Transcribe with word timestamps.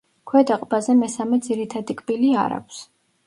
ქვედა 0.29 0.55
ყბაზე 0.61 0.95
მესამე 1.01 1.39
ძირითადი 1.47 1.97
კბილი 1.99 2.31
არ 2.47 2.57
აქვს. 2.59 2.83